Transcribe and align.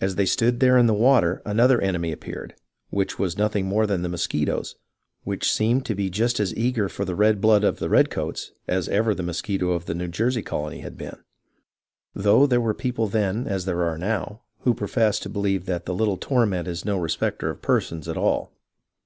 As 0.00 0.14
they 0.14 0.24
stood 0.24 0.60
there 0.60 0.78
in 0.78 0.86
the 0.86 0.94
water 0.94 1.42
another 1.44 1.78
enemy 1.78 2.10
appeared, 2.10 2.54
which 2.88 3.18
was 3.18 3.36
nothing 3.36 3.66
more 3.66 3.86
than 3.86 4.00
the 4.00 4.08
mosquitoes, 4.08 4.76
which 5.24 5.52
seemed 5.52 5.84
to 5.84 5.94
be 5.94 6.08
just 6.08 6.40
as 6.40 6.56
eager 6.56 6.88
for 6.88 7.04
the 7.04 7.14
red 7.14 7.38
blood 7.42 7.62
of 7.62 7.78
the 7.78 7.90
red 7.90 8.08
coats 8.08 8.52
as 8.66 8.88
ever 8.88 9.14
the 9.14 9.22
mosquito 9.22 9.72
of 9.72 9.84
the 9.84 10.08
Jersey 10.08 10.40
colony 10.40 10.80
had 10.80 10.96
been, 10.96 11.18
though 12.14 12.46
there 12.46 12.62
were 12.62 12.72
people 12.72 13.08
then 13.08 13.46
as 13.46 13.66
there 13.66 13.82
are 13.82 13.98
now 13.98 14.40
who 14.60 14.72
profess 14.72 15.18
to 15.18 15.28
believe 15.28 15.66
that 15.66 15.84
the 15.84 15.92
little 15.94 16.16
torment 16.16 16.66
is 16.66 16.86
no 16.86 16.96
respecter 16.96 17.50
of 17.50 17.60
persons 17.60 18.08
at 18.08 18.16
all. 18.16 18.54